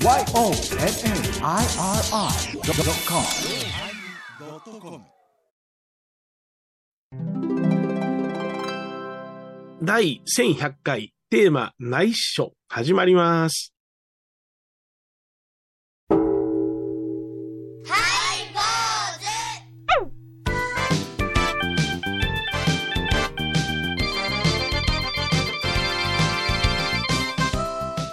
[0.00, 0.28] YONNIRI.com
[9.82, 13.74] 第1100回テーマ内緒始まります。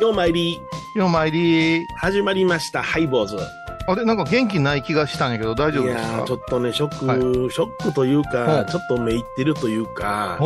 [0.02, 0.59] ようまいり、
[0.96, 1.86] ようまいり。
[1.97, 3.36] 始まりました、ハイボーズ。
[3.88, 6.11] あれ、なんか元気ない気がしたんやけど、大丈夫いですか？
[6.14, 7.19] やーちょっとね、ショック、はい。
[7.19, 8.65] ショックというほか、う。
[8.65, 10.39] ちょっとめいってるというか、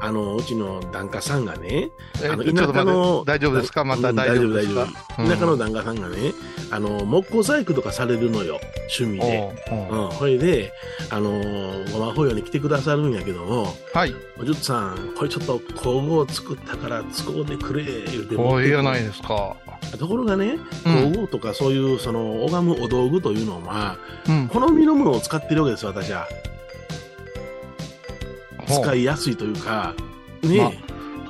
[0.00, 1.90] あの、うちの檀家さんがね、
[2.22, 3.84] えあの田舎の大丈夫ですか？
[3.84, 4.86] またうん大丈夫ですか？
[4.86, 6.16] 大丈夫田舎の檀家さんがね、
[6.70, 8.58] あの、木工細工とかされるのよ、
[8.98, 9.52] 趣味で。
[9.70, 10.72] おうん、それで、
[11.10, 14.14] あのー、ごま法要に来てくださるんやけども、はい。
[14.40, 19.54] おじゅっさん、これちょっと工具を作ったから使うてくれ、言うておう、ええやないいですか？
[19.98, 23.96] ところがね、うん工具とかそういう、その、拝むお道具というのは、
[24.28, 24.48] うん。
[24.48, 26.28] 好みのものを使ってるわけです、私は。
[28.66, 29.00] 使い。
[29.00, 29.94] いやすいというか、
[30.42, 30.78] ね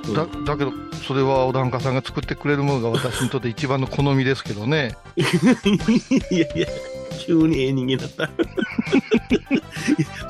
[0.09, 0.13] え。
[0.13, 0.71] だ、だけど、
[1.07, 4.95] それはお檀家さんが作ってくれるものが私にとって一番の好みですけどね。
[5.15, 6.67] いやいや、
[7.25, 8.29] 急にええ人間だった。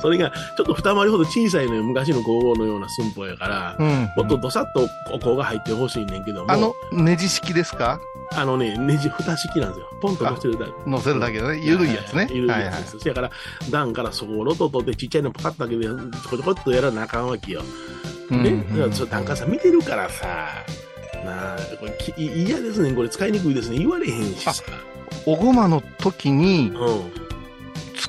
[0.00, 1.82] それが、ちょっと二回りほど小さいのよ。
[1.82, 4.10] 昔の工房のような寸法やから、うん。
[4.16, 8.00] もっとどさっとお香が入ってほしいねんけども、あの、ネジ式ですか？
[8.34, 9.86] あのね、ネジ蓋式なんですよ。
[10.00, 10.72] ポンと乗せるだけ。
[10.86, 11.60] 乗せるだけでね。
[11.62, 12.28] ゆるいやつね。
[12.30, 13.04] ゆるいはいはいやつです。
[13.06, 13.30] だから、
[13.70, 15.96] 段からそこをロトとでちっちゃいのパカッと開けて、ちょ
[16.30, 17.62] こちょこっとやらなあかんわけよ。
[18.30, 18.50] うんね。
[18.50, 20.26] うんだから、ちょっと檀家さん見てるからさ、
[21.24, 22.92] なあ、これ嫌ですね。
[22.94, 23.78] これ使いにくいですね。
[23.78, 24.52] 言われへんしさ。
[25.26, 27.21] おごまの時にうん。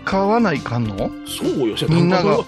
[0.06, 1.09] 使わないかんの？
[1.26, 2.40] そうよ、みんなが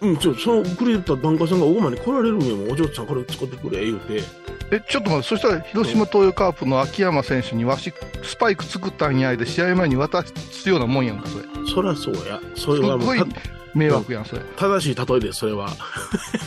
[0.00, 2.72] うん、ちょ、そのくれた檀家さんがおごまに来られるんよ。
[2.72, 4.22] お嬢ちゃんこれ使ってくれ、言うて。
[4.70, 7.92] え、ちょっと待って、そしたら広島東洋カープの秋山選手にわし、
[8.22, 11.44] スパイク作ったんやで、試合前に渡すようなもんやんか、それ。
[11.74, 12.40] そりゃそうや。
[12.54, 13.24] そすれはもうっごい
[13.74, 14.42] 迷惑やん、それ。
[14.56, 15.68] た正しい例えです、それは。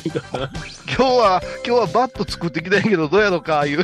[0.05, 0.47] 今
[0.95, 3.83] 日は、今日はバット作ってきたんやけど、どうやろか、いう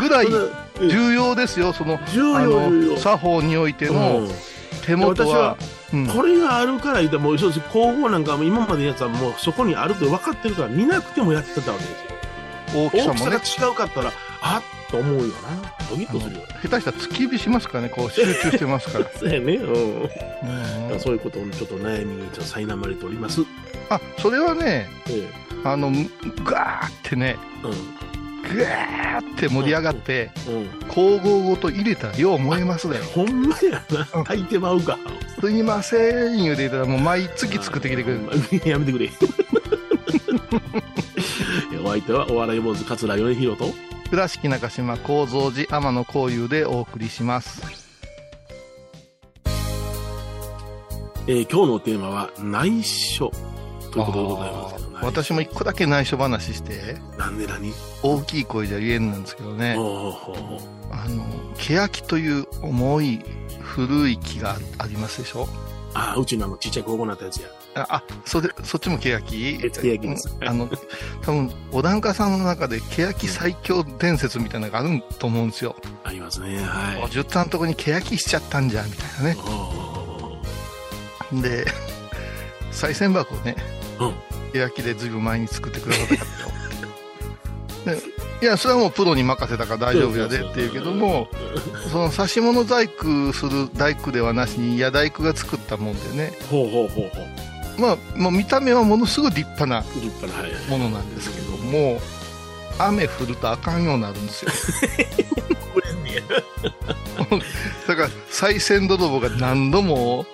[0.00, 0.26] ぐらい
[0.80, 2.96] 重要ですよ、その、あ重要。
[2.96, 4.28] 作法においてのうん
[4.84, 5.56] 手元は、
[5.92, 11.90] うんこれがあるから言う、そうです工房なんかも今までのやつはもうそこにあると分かってるから見なくてもやってたわけで
[12.72, 12.86] すよ。
[12.86, 15.32] 大きさもね大きさが、違うかったら、あっと思うよな。
[15.88, 16.42] ドキッとするよ。
[16.62, 19.06] 下手したら突き指しますからね、こう 集中してますから。
[19.16, 19.54] そうやね。
[19.54, 20.90] うん。
[20.92, 23.42] うんそういうことをちょっと悩みにちょっと苛まれております。
[23.88, 25.30] あ、それはね、え
[25.64, 25.92] あの、
[26.44, 28.03] ガーってね、え。
[28.52, 30.54] グーって盛り上がって、うん。
[30.54, 30.68] うん。
[30.88, 32.98] 光合ごと入れたらよう燃えますね。
[33.14, 34.24] ほんまやな。
[34.24, 34.98] 炊いてまうか。
[35.40, 38.20] すいません、言うてたらもう毎月作ってきてくれる。
[38.60, 38.68] る。
[38.70, 39.10] やめてくれ。
[41.84, 43.74] お相手はお笑い坊主桂米宏と。
[44.10, 47.84] 倉敷中島幸三寺天野幸雄でお送りします。
[51.26, 53.32] えー今日のテーマは内緒
[53.94, 57.72] ということでございますけど、あー私も一個だけ内緒話して、なんで何？
[58.02, 61.24] 大きい声じゃ言えんなんですけどね、あの、
[61.56, 63.20] 欅という重い
[63.60, 65.48] 古い木がありますでしょ？
[65.94, 67.48] ああ、うちのあのちっちゃい高校になったやつや。
[67.76, 69.20] あ、あそれ、そっちも欅え
[69.70, 70.68] 欅ですうんあの、
[71.22, 75.76] 多分、お檀家さんの中で欅最強伝説みたいなのがあると思うんですよ。
[76.04, 76.58] ありますね。
[76.58, 77.02] はい。
[77.04, 79.34] おじゅったんとこに欅しちゃったんじゃ、みたい
[81.34, 81.42] なね。
[81.42, 81.64] で、
[82.72, 83.54] 賽銭箱をね、
[84.00, 84.14] うん
[84.52, 87.98] 欅でずいぶん前に作ってくださったよ。
[87.98, 88.02] で
[88.42, 91.28] いや、それはもうプロに任せたから大丈夫やでって言うけども、
[91.90, 97.80] その指物細工する大工ではなしに、矢大工が作ったもんでね、うほうほうほうほう。
[97.80, 99.82] まあ、もう見た目はものすごい立派な。
[100.68, 102.00] ものなんですけども、
[102.78, 104.50] 雨降るとあかんようになるんですよ。
[107.86, 110.26] だから、賽銭泥棒が何度も、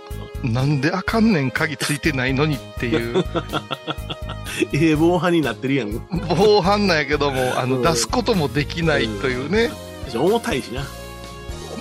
[0.42, 3.24] なんであかんねん鍵ついてないのにっていう、
[4.72, 6.00] ええ防犯になってるやん。
[6.36, 9.70] 防犯なんやけども、あの、うん出すこともできないというね、
[10.15, 10.82] 重たいしな。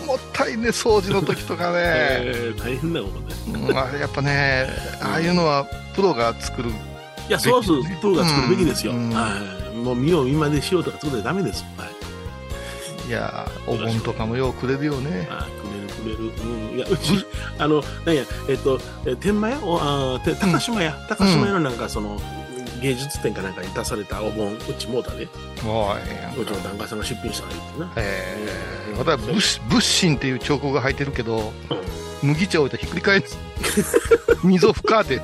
[0.06, 1.74] 重たいね、掃除の時とかね。
[1.78, 3.46] えー大変なことです。
[3.48, 4.68] うんあれやっぱね、
[5.02, 6.70] ああいうのはプロが作る。
[6.70, 8.94] いや、そうそう、プロが作るべきですよ。
[8.94, 9.30] うんは
[9.74, 9.78] い。
[9.78, 11.64] もう見よう見までしようとか作ってダメです。
[11.78, 13.08] はい。
[13.08, 15.28] いやー、お盆とかもようくれるよね。
[15.32, 16.32] あくれるくれる。
[16.72, 16.78] うん。
[16.78, 17.26] いや、うち、
[17.58, 19.60] あの、なんや、えっと、え天満屋？
[19.64, 19.80] お
[20.16, 22.20] あて高島屋、高島屋のなんかその、
[22.82, 25.28] 芸術展かなんかに出されたお盆、うちもうたで、
[25.64, 25.96] も
[26.42, 27.92] うちの檀家さんが出品したらいいってな。
[27.98, 28.38] え
[28.94, 31.52] えまたブッシュ、ブッシンっていう彫刻が入ってるけど、
[32.22, 33.26] 麦茶置いたらひっくり返る。
[34.44, 35.22] 溝深で。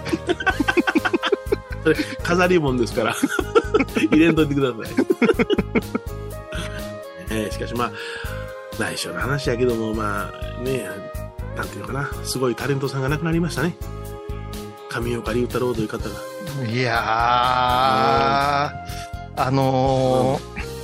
[1.84, 3.16] それ、飾り盆ですから、
[4.12, 5.06] 入れんといてください。
[7.32, 7.92] えーしかしまあ、
[8.80, 10.88] 内緒の話やけども、まあ、ね、
[11.56, 13.76] なんていうのかな、すごいタレントさんが亡くなりましたね。
[14.90, 16.16] 上岡龍太郎という方が。
[16.68, 17.00] いやー、
[19.36, 20.40] あの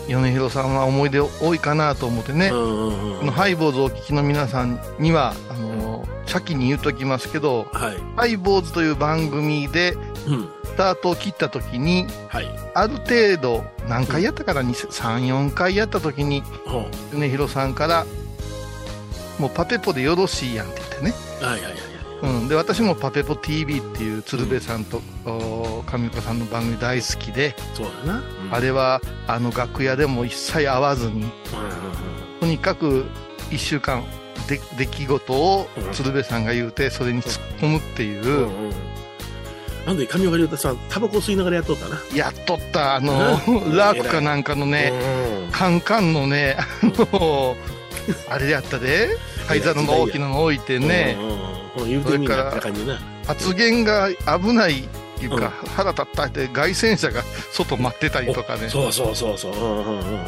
[0.07, 3.19] ー、米広さんは思い出多いかなと思ってね、うんうんうん。
[3.19, 5.80] このハイボーズをお聞きの皆さんには、あのー
[6.25, 7.97] 先に言うときますけど、はい。
[8.15, 9.95] ハイボーズという番組で
[10.27, 10.49] うん。
[10.65, 12.47] スタートを切った時に、はい。
[12.73, 18.05] ある程度、何回やったかな、2 3、4回やった時に、ほ米広さんから、
[19.39, 21.13] もうパペポでよろしいやんって言ってね。
[21.41, 21.81] うはいはいはいはい。
[22.21, 28.19] うん、で私もパペポ TV っていう鶴瓶さんと、お上岡さんの番組大好きで、そうだな。
[28.19, 31.31] うんあれはあの楽屋でも一切会わずにうんうんうん
[32.41, 33.05] とにかく
[33.49, 38.71] 1週間で出来事をうん鶴瓶さんが言うてそれに突っ込むっていう、うんうん。
[39.85, 41.97] なんで上岡龍太さん、タバコ吸いながらやっとったな。
[42.13, 44.93] やっとったあのうん ラークかなんかのね
[45.45, 47.55] うんカンカンのね あの
[48.29, 49.17] あれやったで
[49.47, 51.35] 灰皿の大きなの置いてねうんうん
[51.83, 51.89] うん。
[51.89, 52.99] 言うてみんなって感じな。
[53.25, 54.83] 発言が危ないっ
[55.19, 59.53] ていうか腹立ったって凱旋者が外待ってたりとかねそうそうそうそう。
[59.53, 60.25] うんうんうん。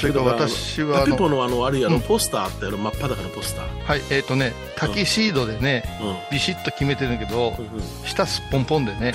[0.00, 3.84] それから私はパペあのポのあの、あれやろ、うんポスターあったやろ、真っ裸のポスター。
[3.84, 6.16] はいえっ、とねタキシードでねうん。
[6.30, 9.14] ビシッと決めてるんだけどうんうん下すっぽんぽんでね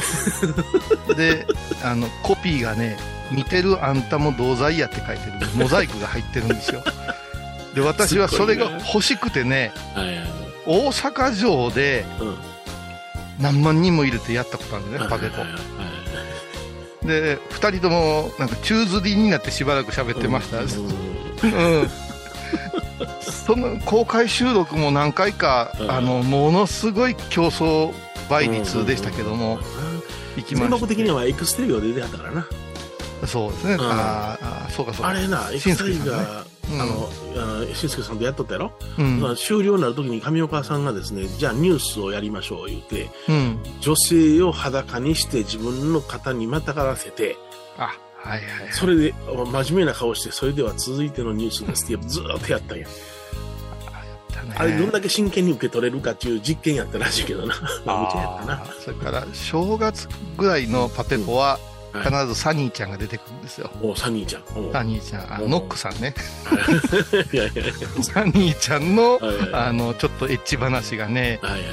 [1.15, 1.45] で
[1.83, 2.97] あのコピーがね
[3.31, 6.83] 「見てるあんたも同罪や」って書いてるモザイクが入ってるんですよ
[7.75, 10.27] で私はそれが欲しくてねはいはいはい。
[10.65, 12.35] 大阪城でうん。
[13.39, 15.61] 何万人も入れてやったことあるんだねパペポはいはいはい
[17.03, 21.81] で2人ともなんか宙吊りになってしばらく喋ってました、うん。
[21.81, 21.89] うん、
[23.21, 25.91] その公開収録も何回か、うん。
[25.91, 27.91] あのものすごい競争
[28.29, 29.59] 倍率でしたけども、
[30.37, 30.77] 行きま全した。
[30.77, 32.47] 国的には X テレビが出てはったからな。
[33.27, 33.81] そうですね、ん。
[33.81, 35.09] あーあーそうかそうか。
[35.09, 37.09] あれな、し X んすけさんねテレビが、うんあの、
[37.73, 39.19] しんすけさんとやっとったやろ、うん。
[39.19, 43.59] まあ終了になるときに上岡さんがですね、じゃあニュースをやりましょう言うて、うん。
[43.79, 47.37] 女性を裸にして自分の肩にまたがらせて、
[47.77, 48.41] あはいはい
[48.71, 52.87] それで真面目な顔して、それでは続いてのニュースですってずーっとやったんや。
[54.57, 57.55] あれどんだけ真剣に受け取れるかっていう実験やったらしいけどな。
[58.79, 60.07] それから正月
[60.37, 64.43] ぐらいのパペポはうん必ずサニーちゃんが出てくるんですよ、おサニーちゃん。
[64.69, 64.71] お。
[64.71, 65.33] サニーちゃん。
[65.33, 66.13] あうんノックさんね。
[67.33, 67.35] い。
[67.35, 68.03] やいやいや。
[68.03, 69.19] サニーちゃんの
[69.53, 71.71] あのちょっとエッチ話がねはいはいはい。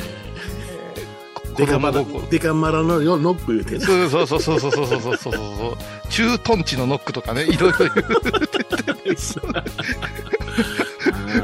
[1.57, 3.87] デカマラデカマラのよノック言うてな。
[3.87, 5.77] そうそうそうそうそうそうそうそうそう。
[6.09, 7.91] 駐屯地のノックとかねいろいろ言う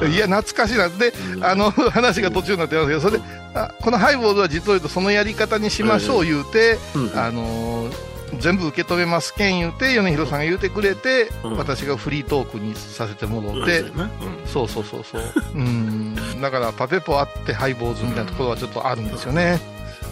[0.11, 0.88] いや懐かしいな。
[0.88, 1.44] でうん。
[1.44, 3.25] あの話が途中になってますけどそれで
[3.55, 7.12] あこのハイボールは実を言うとそのやり方にしましょう言うて、うん。
[7.19, 11.56] あのー全部受け止めますけん言うて米広さんが言うてくれて、うん。
[11.56, 14.08] 私がフリートークにさせてもうんらって、そうん。
[14.46, 15.22] そうそうそうそう。
[15.54, 16.40] うん。
[16.40, 19.60] だからパペポあってハイボーズみたいなところはちょっとあるんですよね、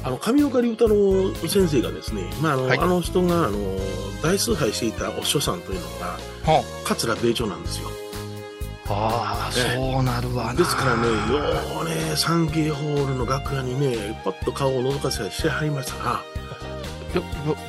[0.04, 2.78] あの上岡龍太郎先生がですね、まああのはい。
[2.78, 3.58] あの人があの
[4.22, 6.06] 大崇拝していたお師匠さんというのが
[6.52, 7.88] は桂米朝なんですよ。
[8.88, 10.54] ああ、ねそうなるわな。
[10.54, 16.22] ですからね、ようね、サンケイホールの楽屋にね、パッと顔を覗かせてはりましたな。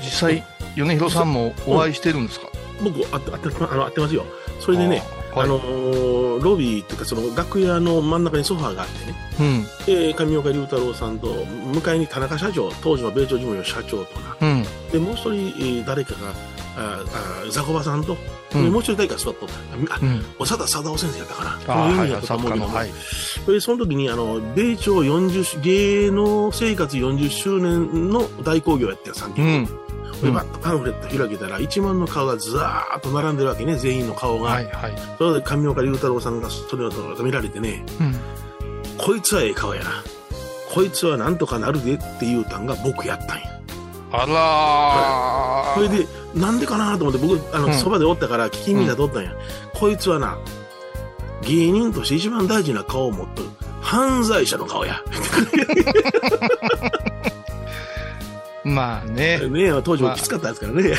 [0.01, 0.43] 実際
[0.75, 2.47] 米広さんもお会いしてるんですか、
[2.83, 4.25] 僕、あって、あって、あの、あってますよ。
[4.59, 5.03] それでね、
[5.33, 5.45] あーはい。
[5.45, 9.85] あのーロビーっていうか、その楽屋の真ん中にソファーがあってね、うん。
[9.85, 11.27] で、上岡龍太郎さんと、
[11.73, 14.65] 向かいに田中社長、当時の米朝事務所社長とな、うん。
[14.91, 16.33] で、もう一人、えー誰かが、
[16.75, 17.03] あ
[17.47, 18.17] あザコバさんと、
[18.55, 19.95] うんでもう一人誰か座っとった。
[19.95, 21.51] あ、うん長田貞夫先生やったかな。
[21.67, 22.91] あーはいやったとはい
[23.51, 29.45] で、その時に、あの、米朝40周、芸能生活40周年の大興行やってた、3件。
[29.45, 29.65] うん
[30.21, 34.51] で、バッとパンフレット開けたら、1万の顔がずらーっと並んでるわけね、全員の顔が。
[34.51, 36.91] はいはいそれで、上岡龍太郎さんがそれを
[37.23, 38.15] 見られてね、うん
[38.97, 39.89] こいつはええ顔やな。
[40.73, 43.59] こいつはなんとかなるでって言うたんが僕やったんや。
[44.15, 49.31] あらーそれで、なんでかなと思って、僕、あの、うんそばでおったから聞き耳が通ったんや。
[49.73, 50.37] こいつはな、
[51.41, 53.49] 芸人として一番大事な顔を持っとる。
[53.81, 55.01] 犯罪者の顔や。
[58.63, 60.93] まあねね当時もきつかったですからね。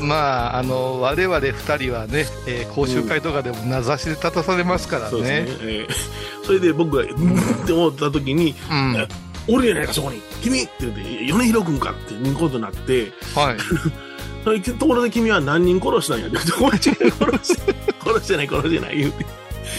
[0.00, 5.42] まあ、あの、我々二人はね、えー講習会とかでも名指しで立たされますからそうね。
[5.42, 5.58] ですね。
[5.64, 5.94] えー
[6.46, 9.08] それで僕が、うんって思った時に、うん。
[9.48, 9.58] はい。
[9.58, 10.20] おるやないか、そこに。
[10.42, 13.12] 君って言って、米広君かっていうことになって、
[14.44, 17.10] それところで君は何人殺したんやって殺して、
[18.00, 19.26] 殺してない、殺してない、言うて。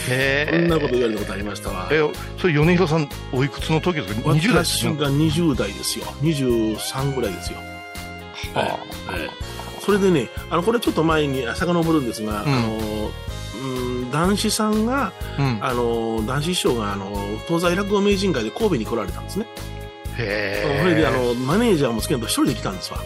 [0.09, 0.79] へそんなえ。
[0.79, 1.89] こと言われたことありましたわ。
[1.91, 2.01] え、
[2.37, 6.05] それ、米広さん、おいくつの時ですか ?20 代ですが20代ですよ。
[6.21, 7.59] 23ぐらいですよ。
[8.53, 8.79] ははい
[9.79, 13.11] それでね、あの、これちょっと前に遡るんですが、うんあの、
[13.59, 15.57] うん、男子さんが、うん。
[15.61, 17.09] あの、男子師匠が、あの、
[17.47, 19.47] 東西落語名人会で神戸に来られたんですね。
[20.19, 20.79] へえ。
[20.81, 22.99] それで、あの、マネージャーもつけんと一人で来たんですわ。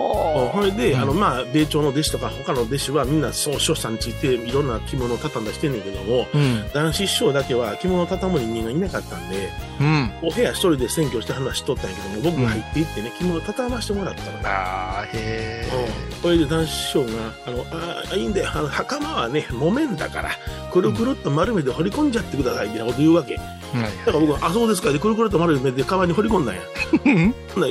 [0.00, 6.68] はそれで、うんあの、まあ、米朝の弟子とか他の弟子はみんな、その師匠さんについていろんな着物を畳んだりしてんねんけども、うん。
[6.72, 10.12] 男子師匠だけは着物を畳む人間がいなかったんで、うん。
[10.22, 14.44] お部屋一人で選挙して話しとったんやけども、僕が入っていってね、着物を畳ましてもらったのね。
[14.44, 15.68] ああ、へ
[16.12, 17.10] うん、それで男子師匠が、
[17.46, 20.30] あの、ああ、いいんだよ、あの、袴はね、木綿だから、
[20.72, 23.36] くるくるっと丸めて掘り込んじゃってください、みたいなこと言うわけ。
[23.36, 23.42] だ
[23.74, 23.82] え。
[23.82, 26.62] はいから僕は、あ、そうですか、で、くるくるっと丸めて、川に掘り込んだんや。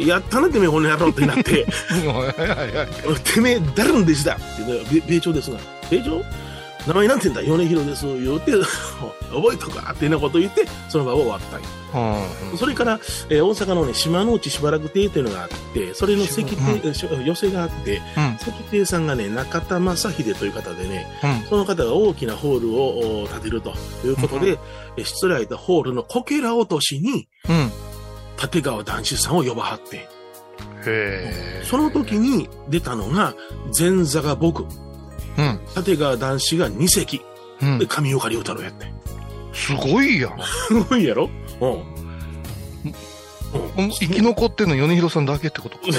[0.06, 1.66] やったね、てめえ、この野郎ってなって、
[2.20, 2.88] はいはいはい。
[3.24, 5.60] てめえ、誰の弟子だって言うのが、米朝ですが、
[5.90, 6.24] 米朝
[6.88, 8.54] 名前なんて言うんだ、米広です、言うて、
[9.32, 11.68] 覚えとかっていうようなこと言って、その場を終わったんや。
[12.52, 12.58] うん。
[12.58, 13.00] それから、
[13.30, 18.36] えー大阪のね、島の内しばらく亭というのがあって、それの石亭、し寄せがあって、うん。
[18.36, 21.50] 石亭さんがね、中田正秀という方でね、うん。
[21.50, 23.74] その方が大きなホールをお建てると
[24.06, 24.58] いうことで、
[24.98, 27.72] え失礼たホールのこけら落としに、うん。
[28.42, 30.08] 立川談志さんを呼ばはって、
[31.64, 33.36] その時に出たのが、
[33.78, 34.66] 前座が僕、う
[35.42, 35.60] ん。
[35.76, 37.22] 立川談志が2席、
[37.62, 37.86] うんで、。
[37.86, 38.92] 上岡龍太郎やって。
[39.54, 40.38] すごいやん。
[40.68, 41.30] すごいやろ？
[41.62, 41.72] うん。
[41.72, 41.84] うん
[43.92, 45.78] 生き残ってんの米広さんだけってこと？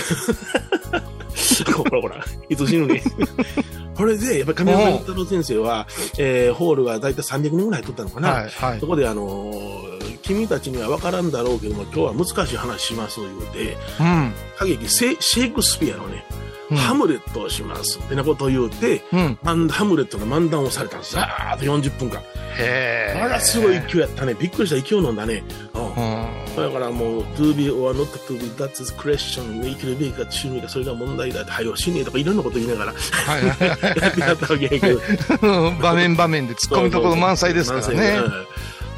[1.72, 3.02] ほらほら、いつ死ぬね。
[3.96, 5.86] これで、やっぱり上岡龍太郎先生は、
[6.18, 8.28] えーホールがだいたい300人ぐらい入っとったのかな。
[8.30, 8.50] はい。
[8.50, 8.86] はいそ。
[8.86, 9.89] こで、あのー
[10.30, 14.32] 君たちには分からんだろうけども、今日は難しい話します、言うて、うん。
[14.54, 16.24] 歌劇セシェイクスピアのね、
[16.70, 19.38] うんハムレットをします、ってなことを言うて、うん。
[19.42, 21.14] 漫ハムレットの漫談をされたんです。
[21.14, 22.20] ざーっと40分間。
[22.20, 23.20] へえ。
[23.20, 24.34] あら、すごい勢いやったね。
[24.34, 25.42] びっくりした勢い飲んだね。
[25.74, 26.56] うんうん。
[26.56, 29.64] だからもう、to be or not to be, that's the question.
[29.64, 35.00] 生きるべきか趣味か、それが問題だって、はよ、死ねとかいろんなこと言いながらはいはいはいやってやったわけやけど。
[35.82, 38.20] 場面場面で突っ込みどころ満載ですからね。
[38.20, 38.46] 満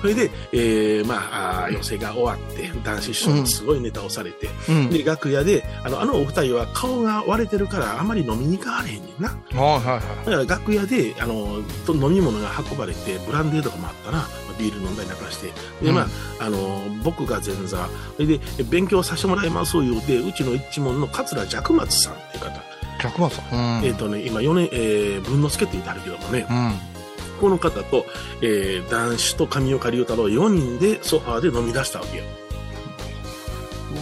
[0.03, 4.91] それで、えー、まあ、寄席が終わって、男子師匠もすごいネタをされて、うん。
[4.91, 9.29] で、楽屋で、あの、あのお二人は顔が割れてるから、あんまり飲みに行かはれへんねんな。
[9.29, 10.01] はいはいはい。
[10.01, 14.29] だから楽屋で、あの、と飲み物が運ばれて、ブランデーとかもあったな、まあ
[14.59, 15.47] ビール飲んだりなんかして。
[15.81, 16.07] で、うんまあ、
[16.41, 22.61] あの、僕が前座、それで、勉強させてもらいます言うて、うちの一門の桂寂松さんっていう方、
[22.99, 23.79] 百万さん。
[23.79, 23.85] うん。
[23.85, 26.92] えっ、とね、今4年、えー、文之助って言ってあるけどもね、うん。
[27.43, 28.07] この方と、
[28.41, 32.25] えー、男子と上岡龍太郎4人でソファーで飲み出したわけよ。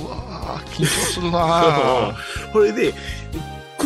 [0.05, 2.15] うわー緊張するな
[2.53, 2.95] これで、9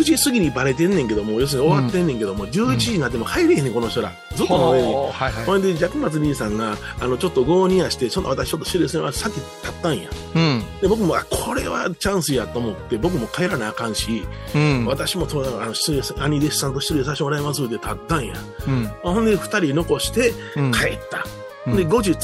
[0.04, 4.12] 時過ぎにバレてんねんけども、要するに終わってんねんけども、11時になっても入れへんねん、この人ら。
[4.36, 4.92] ずっと飲めんねん。
[4.92, 5.44] ほうはいはい。
[5.44, 10.08] ほんで、ジャクマツ兄さんが、あの、ちょっと合にやして、その私ちょっと失礼するさっき立ったんや。
[10.34, 10.62] うん。
[10.80, 14.86] で、僕も、あ、これはチャンスやと思って、僕も帰らなあかんし、うん。
[14.86, 18.34] 私もと、あの、失礼さ、兄弟子さんと失礼させてもらいますって立ったんや。
[18.66, 18.90] うん。
[19.02, 20.72] ほんで、二人残してうん。
[20.72, 21.24] 帰った。
[21.66, 22.14] うんで、後日、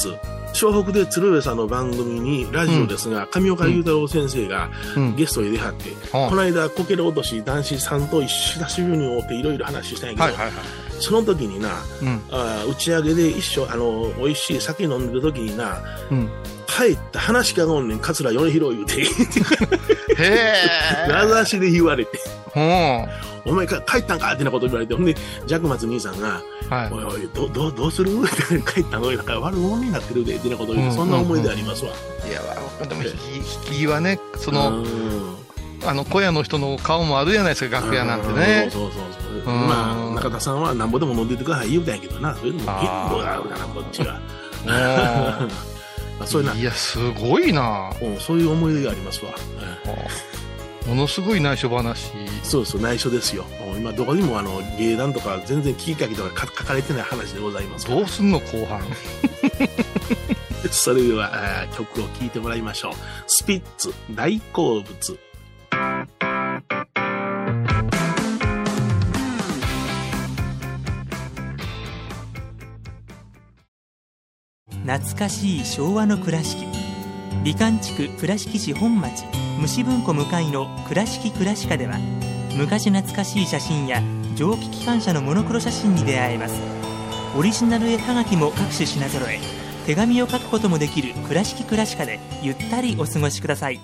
[0.53, 5.15] 湘北で鶴瓶さんの番組に、ラジオですが、上岡龍太郎先生がうん。
[5.15, 10.53] ゲストに出はって、はこの間、こけら落とし男子さんと久しぶりに会うていろいろ話したんやけど、はいはいはい。
[10.99, 11.69] その時にな、
[12.01, 12.21] うん。
[12.31, 15.77] あー打ち上げで一緒、あの、美味しい酒飲んでる時にな、
[16.11, 16.29] うん。
[16.77, 19.05] 帰った話しかがおんねん、桂米広言うて、へ
[20.19, 21.07] え。
[21.11, 22.19] 名指しで言われて、
[22.55, 23.05] うん。
[23.43, 25.15] お前か帰ったんかってなこと言われて、ほんで、
[25.47, 27.01] ジャクマツ兄さんが、はいお。
[27.01, 28.11] いおい、どどどうする？
[28.23, 28.29] っ
[28.63, 29.11] て帰ったの？
[29.11, 31.91] なんか悪者になってるで、ってなこと言うそんな思い出ありますわ。
[32.27, 32.41] いや、
[32.87, 35.35] でも引き、引きはね、その、うん
[35.83, 38.69] あの、小屋の人の顔もあるじゃないですか、楽屋なんてね。
[38.71, 38.91] そうそう
[39.43, 39.53] そう。
[39.53, 44.19] うんまあ、中田さんはなんぼでも飲んでてください言うたんやけどな、そういうのも限度があるから、こっちが。
[46.21, 49.33] まあ、そういうな、いや、すごいなうんそういう思い出がありますわ。
[49.85, 50.31] うん
[50.89, 52.11] ものすごい内緒話。
[52.41, 53.45] そうそう、内緒ですよ。
[53.67, 57.87] うん今、どこにもあの芸談とか、全然聞きかけとか書かれてない話でございます。
[57.87, 58.81] どうすんの、後半。
[60.71, 62.93] それでは、曲を聴いてもらいましょう。
[63.27, 65.19] スピッツ、大好物。
[74.91, 76.67] 懐かしい昭和の倉敷。
[77.45, 79.23] 美観地区倉敷市本町
[79.61, 81.97] 虫文庫向かいの「倉敷倉歯」では
[82.57, 84.03] 昔懐かしい写真や
[84.35, 86.55] 蒸気機関車のモノクロ写真に出会えます。
[87.37, 89.39] オリジナル絵はがきも各種品揃え
[89.85, 93.79] 手紙を書くこともできる「倉敷倉歯」でゆったりお過ごしください。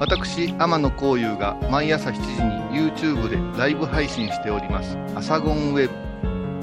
[0.00, 5.94] 私天野幸雄が毎朝7時に YouTube でライブ配信しております「アサゴンウェブ」「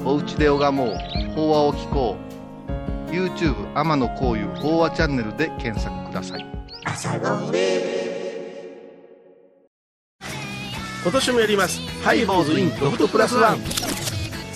[0.04, 0.94] おうちで拝もう。
[1.34, 6.46] 法話を聞こう」YouTube 天野幸雄法話チャンネルで検索ください
[11.02, 11.80] 今年もやります。
[12.02, 13.58] ハイボーズインロフトプラスワン。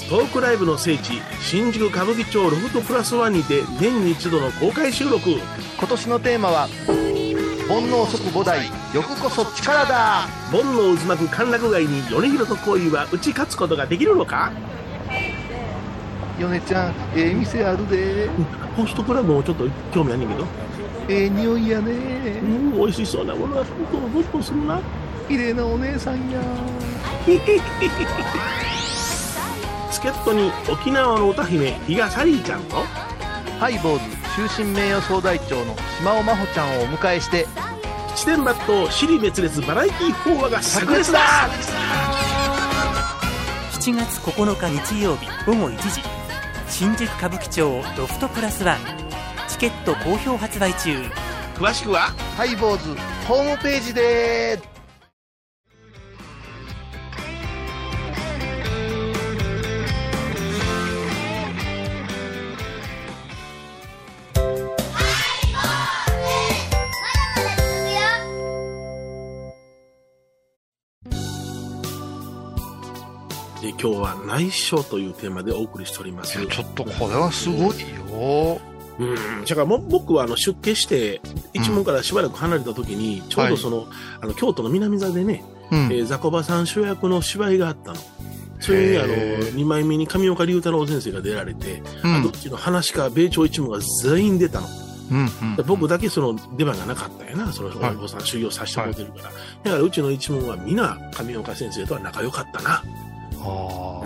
[0.08, 5.30] トークライブの聖地新宿歌舞伎町ロフトプラスワンにて年に一度の公開収録。
[5.78, 6.68] 今年のテーマは
[7.68, 10.26] 煩悩即五代欲こそ力だ。
[10.50, 14.50] 煩悩渦巻く歓楽街に米広と恋は打ち勝つことができるのか？
[16.38, 18.28] 米ちゃんええ店あるで。
[18.76, 20.46] ホストクラブもちょっと興味あんねんけど。
[21.08, 21.92] ええ匂いやうね
[22.40, 24.80] ん美味しそうなものがどんどんどんどんするな。
[25.28, 26.40] 綺麗なお姉さんや。
[29.90, 32.76] 助っ人に沖縄の歌姫比嘉サリーちゃんと。
[33.58, 34.04] ハイボーズ
[34.48, 37.46] 終身名誉総代長の島尾真帆ちゃんをお迎えして。
[38.14, 41.20] 七点抜刀尻滅裂バラエティー法話が炸裂だ。
[43.72, 46.17] 7月9日日曜日午後1時
[46.78, 48.78] 新宿歌舞伎町ロフトプラスワン
[49.48, 50.96] チケット好評発売中。
[51.56, 52.94] 詳しくはハイボーズ
[53.26, 54.60] ホームページで
[73.80, 76.44] 今日は内緒というテーマでお送りしております。
[76.46, 78.60] ちょっとこれはすごいよ。
[78.98, 81.20] うん、だからも僕はあの出家して
[81.52, 83.86] 一門からしばらく離れた時に、ちょうどその,、
[84.20, 85.78] あの京都の南座でね、うん。
[85.84, 87.98] えー、ザコバさん主役の芝居があったの。
[88.60, 92.14] それにあのへー2枚目に上岡龍太郎先生が出られて、うん。
[92.16, 94.66] あどっちの話か米朝一門が全員出たの。
[95.10, 97.94] うんうんで僕だけその出番がなかったんやな、そのはい。
[97.94, 99.22] お坊さん修行させてもらってるから。
[99.22, 99.32] だか
[99.64, 102.82] らうちの一門は皆上岡先生とは仲良かったな。
[103.48, 104.02] あ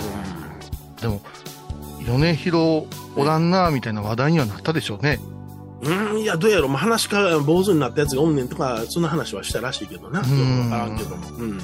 [0.98, 1.20] あでも
[2.06, 5.18] 米広おらんなみたいな話題にはなったでしょうね
[5.82, 10.20] うん、いや、どうやろう、まあ、話から坊主になったやつがおんねんとか、そんな話はしたらしいけどな。
[10.20, 11.28] ようんくわからんけども。
[11.30, 11.40] うん。
[11.50, 11.58] うん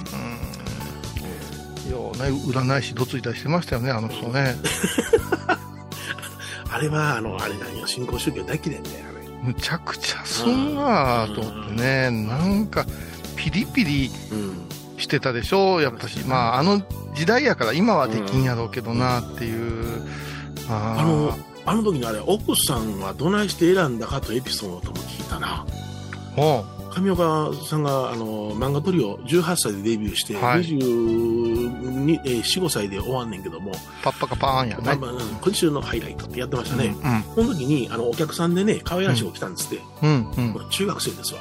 [1.89, 2.03] いやね
[2.47, 4.57] 占い師どついたりしてましたよねあの人ね
[6.71, 9.27] あれは、あの、あれなんよ、新興宗教大嫌いだよ、あれ。
[9.43, 12.85] むちゃくちゃすんなと思ってねなんか
[13.37, 14.69] ピリピリうん。
[14.99, 15.81] してたでしょ？
[15.81, 16.19] やっぱし。
[16.21, 16.83] まああの
[17.15, 20.03] 時代やから今はできんやろうけどなっていう、
[20.69, 25.65] ああの、あの時にあれ、奥さんはどないして選んだかとエピソードも聞いたな。
[26.37, 30.63] も上岡さんが、あの、漫画トリオ18歳でデビューして、はい。
[30.63, 34.83] 22、えー4、5歳で終わんねんけども、うパッパカパーンやね。
[34.85, 36.87] まあ今週のハイライトってやってましたね。
[36.87, 39.83] うんこの時に、あの、お客さんでね、可愛らしい子来たんですって。
[40.03, 40.71] うんうん。
[40.71, 41.41] 中学生ですわ。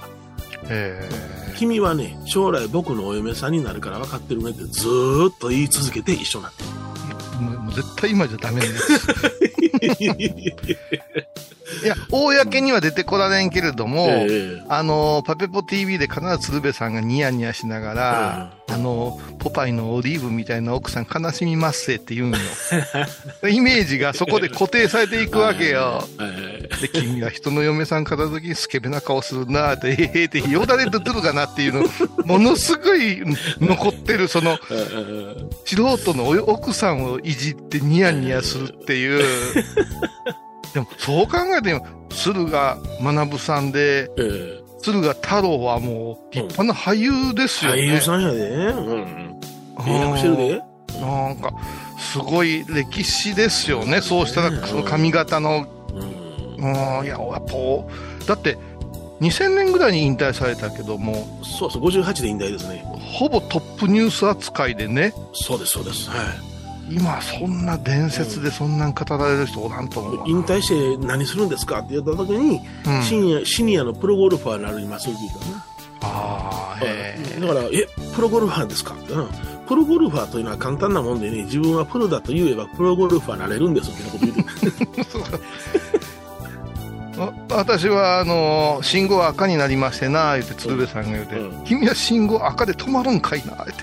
[0.66, 1.10] え
[1.58, 9.00] 君はね、将来僕のお嫁さんになるから分かってるねってずーっと言い続けて一緒になってーもう絶対今じゃダメでする。
[11.84, 14.28] いや公には出てこられんけれども、え
[14.58, 22.38] えあの、パペポ TV で必ず鶴瓶さんがニヤニヤしながら、あの、ポパイのオリーブみたいな奥さん悲しみますせって言うんよ。
[23.50, 26.08] イメージがそこで固定されていくわけよ。
[26.20, 31.84] えで、君は人の嫁さん片付きスケベな顔するなって、ええって、よだれとってるかなっていうの、
[32.26, 33.22] ものすごい
[33.60, 34.58] 残ってる、その、
[35.66, 39.57] 素人のお奥さんをいじってニヤニヤするっていう。
[40.74, 47.82] でも、そう考えても、駿河学さんで、え駿河太郎はもう立派な俳優ですよね。
[47.82, 48.48] 俳優さんやで。
[48.48, 49.40] うん。
[49.78, 50.62] 契約してるで？
[51.02, 51.52] なんか、
[52.00, 54.02] すごい歴史ですよね。
[54.02, 57.00] そうしたら、その髪型の、うん。
[57.00, 58.58] うん、いや、やっぱ、だって、
[59.22, 62.84] 2000年ぐらいに引退されたけども、そうそう、58で引退ですね。
[63.00, 66.10] ほぼトップニュース扱いでね、そうです、そうです。
[66.10, 66.47] はい。
[66.90, 70.30] 今そんな伝説でそんなん語られる人おらんと思う。
[70.30, 70.68] 引退し
[71.00, 75.66] て何するんですかって言った時に、うんシニア、シニアのプロゴルファーになりますって言ったな。
[76.02, 77.40] ああ、へえ。
[77.40, 79.28] だから、え、プロゴルファーですかってな
[79.68, 85.18] プロゴルファーというのは簡単なもんでね、自分はプロだと言えばプロゴルファーになれるんですってこと言って
[87.20, 93.74] わ私は、あの、信号赤になりましてな、言って鶴瓶さんが言うて、うん君は信号赤で止まるんかいな、って。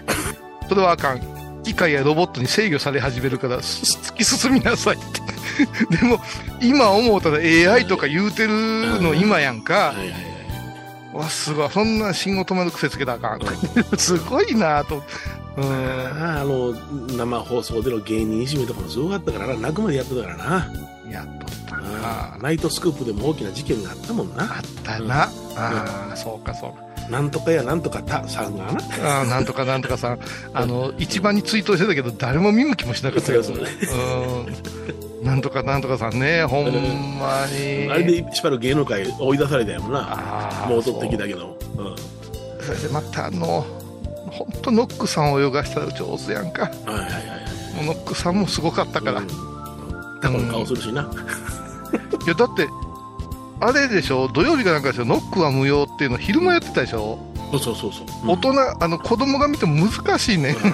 [0.69, 1.34] それはあかん。
[1.64, 5.24] 機械やロボットに制御され始めるから、す突き進みなさいって。
[5.96, 6.20] でも、
[6.61, 9.74] 今思うたら AI とか言うてるの今やんか。
[9.74, 10.35] はいはいはい。
[11.14, 11.70] わ、すごい。
[11.70, 13.48] そんな信号止まる癖つけたらあかん。
[13.98, 15.03] すごいなと。
[15.57, 15.64] うん。
[15.64, 16.74] ああの、
[17.16, 20.68] 生放送での芸人いじめとかもすごかったからな、泣くまでやってたからな。
[21.11, 21.88] やっとったあな
[22.35, 24.42] あナイトスクープでも大きな事件があったもんな。
[24.42, 25.22] あったな。
[25.57, 26.94] ああ、そうかそうか。
[27.11, 28.79] なんとかやなんとかたさんがな。
[29.03, 30.21] ああ、なんとかなんとかさん、
[30.53, 33.47] あの、一番にツイートしてたけど、誰も見向きもしなかったやつ。
[33.47, 33.67] そうそう
[35.21, 35.27] うん。
[35.27, 36.64] なんとかなんとかさんね、ほん
[37.19, 37.90] まに。
[37.90, 40.01] あれでしばらく芸能界追い出されたやもんな。
[40.01, 41.59] ああ、戻ってきたけど。
[41.77, 41.97] うん。
[42.64, 43.64] それでまたあの、
[44.31, 46.62] 本当ノックさんを泳がしたら上手やんか。
[46.62, 47.45] はいはいはい
[47.87, 49.23] ノックさんもすごかったから。
[50.23, 51.11] タコの顔するしな。
[52.27, 52.69] や、だって、
[53.66, 57.18] あれでしょ、土曜日かなんかでしょ、ノックは無用っていうの昼間やってたでしょ、
[57.50, 58.07] そうそうそうそう。
[58.24, 58.31] うん。
[58.33, 60.55] 大人、あの、子供が見ても難しいね。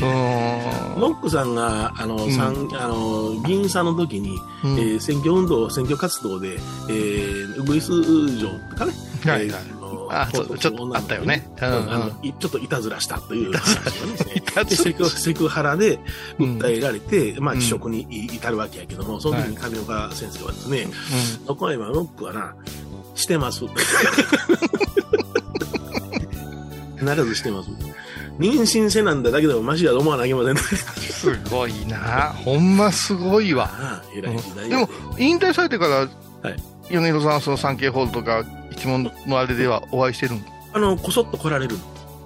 [0.00, 2.32] ノックさんが、あの、ん。
[2.32, 4.78] さんあの、議員さんの時に、うん。
[4.78, 6.54] えー選挙運動、選挙活動で、
[6.88, 8.02] えー、ウグイス
[8.36, 8.92] 城とかね、
[9.24, 9.46] はいはい。
[9.46, 9.81] えーの
[10.12, 11.48] あそうちょっとあったよね。
[11.60, 11.90] うんうんうん。
[11.90, 13.52] あのいちょっといたずらしたという。
[13.52, 15.98] 話をね、いたでずら セクセクハラで
[16.38, 17.60] 訴えられて、まあ、うん。
[17.60, 20.86] 辞職に至るわけやけども、その時に上岡先生はですね、
[21.46, 22.54] どこ今、ノックはな、
[23.14, 23.64] してます。
[27.00, 27.70] ならずしてます。
[28.38, 30.54] 妊娠せなんだだけでもマシだと思わなきゃいけません。
[30.54, 30.60] ね。
[30.60, 32.32] すごいな。
[32.44, 33.70] ほんますごいわ。
[33.72, 41.76] ああ偉い時代でも、引退されてから、はい米広さんはその産経ホールとか、一問のあれではお会いしてるんあの、こそっと来られる。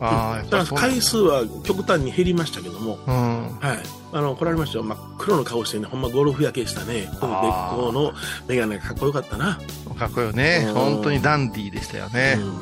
[0.01, 3.59] ああ、だから回数は極端に減りましたけども、うん。
[3.61, 3.79] はい。
[4.13, 4.85] あの、来られましたよ。
[4.85, 8.13] 真っ黒の顔してね、ほんまゴルフ焼けしたね、この別光の
[8.47, 9.59] メガネがかっこよかったな。
[9.99, 10.65] かっこよね。
[10.69, 12.37] うん本当にダンディーでしたよね。
[12.39, 12.45] うん。
[12.45, 12.57] うん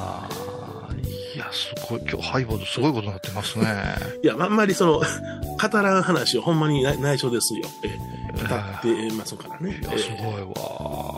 [0.00, 0.94] ああ、
[1.34, 3.66] いや、すごい、今日ハイボードすごいことになってますね。
[4.22, 7.62] いや、あんまりその、語らん話をほんまに内内緒ですよ。
[7.84, 7.96] え
[8.32, 9.80] 語ってますからね。
[9.80, 10.48] いや、すごいわ。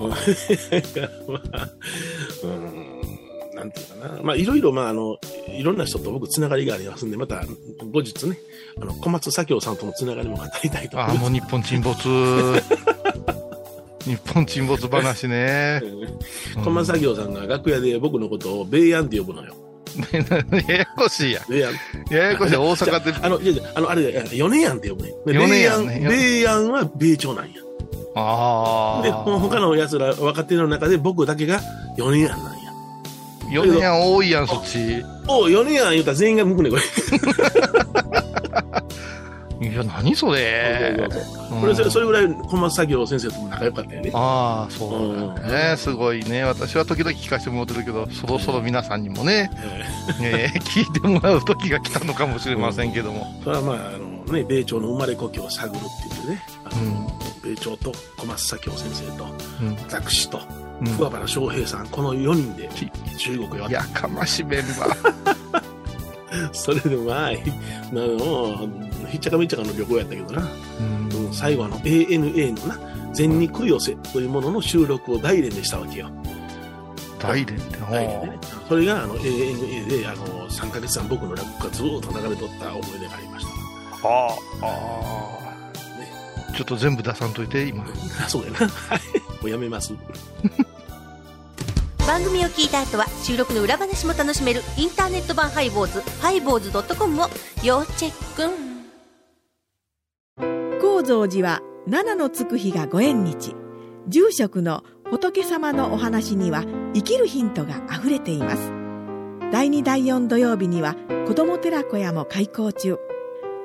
[0.09, 1.69] まあ、
[2.45, 3.01] うん、
[3.55, 4.23] なんていうかな。
[4.23, 5.19] まあ、いろいろ、まあ、あの、
[5.49, 7.43] いろんな人と僕つながりがありますんで、また、
[7.93, 8.39] 後日ね、
[8.81, 11.31] あの、小松左京さんとのつながりも語りたいと思ああ、います。
[11.31, 11.99] もう日本沈没。
[14.05, 15.83] 日本沈没話ね。
[16.55, 19.55] うん小松左京さんが楽屋で僕のことをベイヤンって呼ぶのよ。
[20.69, 21.41] ややこしいや。
[21.49, 21.73] ベイヤン。
[22.11, 22.57] ややこしい。
[22.57, 23.15] 大阪で。
[23.23, 25.13] あの、いやいやあの、あれ、ヨネヤンって呼ぶね。
[25.27, 27.53] でヨネヤンねベイヤン、ベイヤンは米朝なんや。
[28.15, 29.03] ああ。
[29.03, 31.61] で、他の奴ら、若手の中で僕だけが
[31.97, 32.61] ヨネヤンなんや。
[33.51, 35.05] 4年多いやん、そっち。
[35.27, 36.83] おう、ヨネヤン言うたら全員が向くね、これ。
[39.61, 40.97] いや、何それ。
[41.61, 44.11] これそれ、ぐらい小松作業先生とも仲良かったよね。
[44.15, 45.77] ああ、そうだね。
[45.77, 46.45] すごいね。
[46.45, 49.51] 私は時々聞かせてもらってるけど、そろそろ皆さんにもね、
[50.23, 53.27] ええー 聞いてもらう時が来たのかもしれませんけども。
[53.43, 59.27] ーそれはまあ、あのね、米朝の生まれ故郷を探るって言ってね、あの米朝と小松左京先生と、
[59.61, 59.77] うん。
[59.77, 60.41] 私と、
[60.81, 60.89] うん。
[60.97, 62.71] 桑原翔平さん、この4人で
[63.19, 65.60] 中国へ渡っやかましメンバー。
[66.53, 68.69] それでまあ、ひあの、
[69.09, 76.11] ひっちゃかめっちゃかの旅行やったけどな、うんうん最後あの ANA のな、全日空寄せというものの収録を大連でしたわけよ。
[77.21, 77.79] 大連って？
[77.79, 78.39] 大連でね。
[78.69, 84.09] それがあの ANA であの3ヶ月間僕の落語がずーっと流れとった思い出がありました。
[84.09, 84.29] ああ。
[84.29, 86.53] ああ。
[86.57, 87.85] ちょっと全部出さんといて、今。
[87.85, 87.87] あ、
[88.29, 88.59] そうやな。
[88.59, 89.01] はい。
[89.41, 89.95] もうやめます。
[92.07, 97.27] 番組を聞いた後は収録の裏話も楽しめるインターネット版ハイボーズハイボーズドットコムを
[97.63, 98.51] 要チェック。
[100.81, 103.55] 高蔵寺は七のつく日がご縁日。
[104.09, 108.73] 住職の仏様のお話には生きるヒントがあふれています。
[109.53, 112.97] 第2第4土曜日には子ども寺小屋も開校中。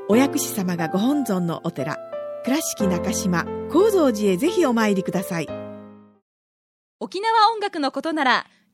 [0.09, 1.97] お薬師様がご本尊のお寺
[2.43, 5.47] 倉敷中島・高蔵寺へぜひお参りください。
[6.99, 8.45] 沖縄音楽のことなら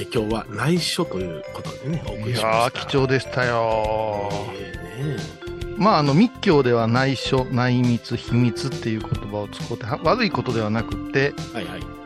[0.00, 2.86] え今日は内緒ということでね、お送いりしまやー、した。
[2.86, 4.30] 貴重でしたよ。
[4.54, 5.38] えーね
[5.76, 11.97] まあ、あの、密教では内緒、内密、秘密っていう言葉を使って、は悪いことではなくって、はいはい。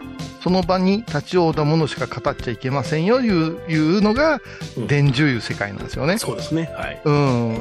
[0.43, 4.41] その場に立ち会うたものしか語っちゃいけませんよ、いう、いうのが
[4.77, 6.19] うん、伝授いう世界なんですよね。
[6.19, 6.73] そうですね。
[6.75, 7.01] はい。
[7.05, 7.11] う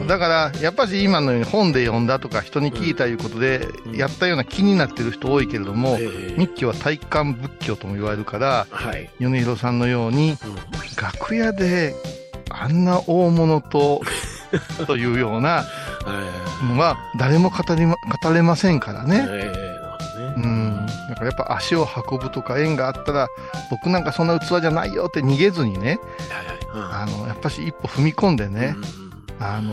[0.04, 0.08] ん。
[0.08, 9.10] だから、やっぱし今のように本で読んだとか人に聞いたいうことでう、んやったような気になってる人多いけれども、えー密教は体感仏教とも言われるから、はい。
[9.20, 10.38] 米広さんのように、うん
[11.02, 11.96] 楽屋で
[12.50, 14.02] あんな大物と、
[14.86, 15.66] というような
[16.06, 19.61] えのは誰も語りま語れませんからーね。
[21.22, 23.28] からやっぱ足を運ぶとか縁があったら、
[23.70, 27.04] 僕なんかそんな器じゃないよって逃げずにね、はいはい。
[27.04, 28.76] あの、やっぱし一歩踏み込んでうんね、
[29.40, 29.72] あの、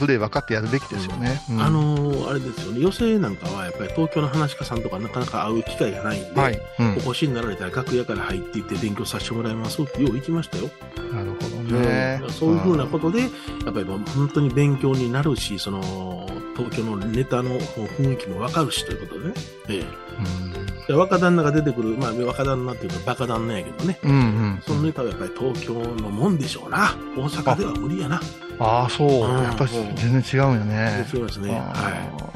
[0.00, 1.40] 無礼分かってやるべきですよね。
[1.50, 6.60] うんあのーあれですよね、寄席なんかはやっぱり東京の話し家さんとかなかなか会う機会がないんで、はい。
[6.78, 6.92] うん。
[6.94, 10.68] お越しになられたら楽屋から入っていって勉強させてもらいますってよう行きましたよ。
[11.12, 12.30] なるほどねうん。
[12.30, 19.34] そういうふうなことで、やっぱり本当に勉強になるし、その、東京のネタの雰囲気もわかるしということでね。
[19.68, 20.86] ええうん。
[20.86, 23.98] で若旦那が出てくる、まあ若旦那っていうかバカ旦那やけどね。
[24.02, 24.62] うんうん。
[24.66, 26.96] そのネタはやっぱり東京のもんでしょうな。
[27.16, 28.20] 大阪では無理やな。
[28.58, 29.08] ああ、そう。
[29.08, 31.06] うんやっぱり全然違うんよね。
[31.10, 31.50] そうですね。
[31.50, 32.32] はい。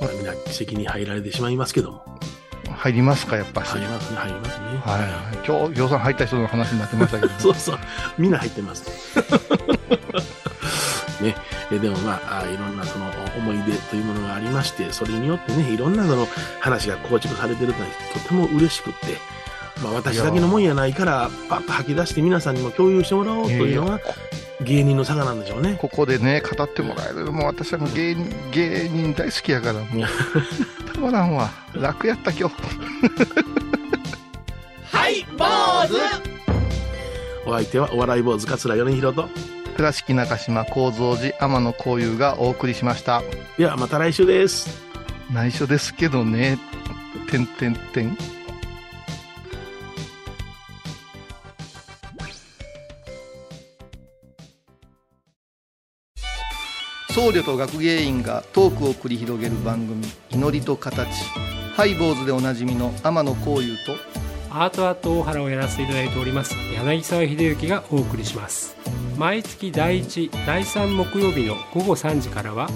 [0.00, 2.18] まあ、みんな席に入られてしまいますけども。
[2.66, 2.70] い。
[2.70, 3.68] 入りますか、やっぱし。
[3.68, 4.64] 入りますね、入りますね。
[4.84, 5.46] はいはい。
[5.46, 7.32] 今日、ぎょうさん入った人の話になってましたけど。
[7.38, 7.78] そうそう。
[8.18, 8.84] みんな入ってます。
[11.22, 11.34] ね。
[11.70, 16.26] えでもまあ、あいろんなその思い出というものがありまして、それによってね、いろんなその
[16.60, 19.16] 話が構築されてるのはとても嬉しくって、
[19.82, 24.00] まあ私だけのもんやないから、パッと吐き出して皆さんにも共有してもらおうというのが
[24.62, 25.76] 芸人の差がなんでしょうね。
[25.80, 27.30] ここでね、語ってもらえる。
[27.32, 29.86] もう私はもう芸人、芸人大好きやから、もう。
[30.92, 31.50] たまらんわ。
[31.74, 32.54] 楽やった今日。
[34.90, 35.44] はい、坊
[35.86, 35.94] 主
[37.46, 39.28] お相手はお笑い坊主桂米広と、
[39.78, 43.22] 倉敷中島幸三寺天野幸雄がお送りしました。
[43.56, 44.68] ではまた来週です。
[45.32, 46.58] 内緒ですけどね。
[47.30, 48.18] てんてんてん。
[57.10, 61.08] 僧侶と学芸員がトークを繰り広げる番組「祈りと形」
[61.76, 63.94] ハイボーズでおなじみの天野幸雄と
[64.50, 68.76] アートアート大原をやらせていただいております柳沢秀幸がお送りします。
[69.16, 72.68] 毎月第1第3木曜日の午後3時からは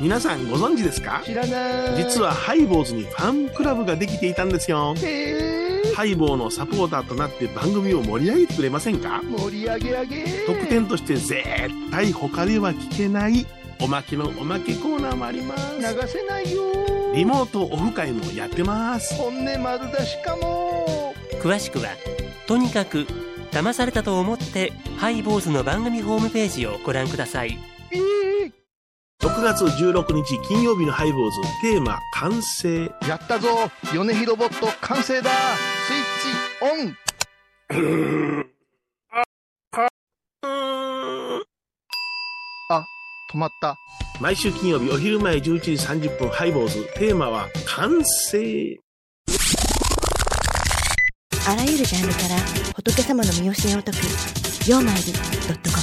[0.00, 1.22] 皆さんご存知ですか？
[1.24, 2.04] 知らない。
[2.04, 4.94] 実はハイボーズにファンクラブができていたんですよ。
[5.94, 9.20] ハイボーのサポーターとなって番組を盛り上げてくれませんか？
[9.22, 10.24] 盛り上げ上げ。
[10.46, 11.44] 特典として絶
[11.90, 13.46] 対他では聞けない
[13.80, 15.76] おまけのおまけコーナーもあります。
[15.78, 16.62] 流せないよ
[17.14, 19.14] リモートオフ会もやってます。
[19.14, 21.14] 本音丸出しかも。
[21.42, 21.90] 詳しくは
[22.46, 23.06] とにかく
[23.50, 27.58] 騙されたと思ってハイボーズの番組ホームページをご覧ください。
[29.22, 32.90] 6月16日金曜日のハイボーズテーマ完成。
[33.06, 33.48] やったぞ。
[33.92, 35.30] 米広ボット完成だ。
[35.86, 36.96] スイッチオン。
[42.70, 42.84] あ
[43.32, 43.76] 止まった
[44.22, 48.78] 毎週金曜日お昼前11時30分ハイボーズテーマは完成。
[51.48, 52.36] あらゆるジャンルから
[52.76, 53.98] 仏様の身教えを解く
[54.70, 55.82] 「曜マイルドットコム」